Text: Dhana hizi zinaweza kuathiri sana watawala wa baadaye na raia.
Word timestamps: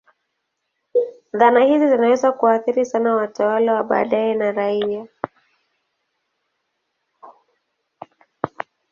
Dhana 1.33 1.59
hizi 1.63 1.87
zinaweza 1.89 2.31
kuathiri 2.31 2.85
sana 2.85 3.15
watawala 3.15 3.73
wa 3.73 3.83
baadaye 3.83 4.35
na 4.35 4.51
raia. 4.51 5.07